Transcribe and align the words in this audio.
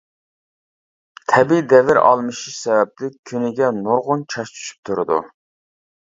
تەبىئىي 1.33 1.59
دەۋر 1.73 1.99
ئالمىشىش 2.03 2.55
سەۋەبلىك 2.61 3.17
كۈنىگە 3.31 3.69
نۇرغۇن 3.81 4.23
چاچ 4.35 4.55
چۈشۈپ 4.55 4.89
تۇرىدۇ. 4.91 5.19